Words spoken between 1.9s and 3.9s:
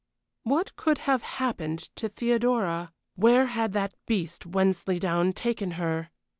to Theodora? Where had